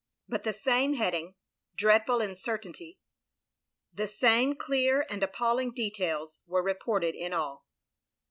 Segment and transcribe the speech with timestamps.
[0.27, 1.35] But the same heading—
[1.77, 2.97] dreadful in certainty
[3.93, 7.67] —the same clear and appalling details were reported in all.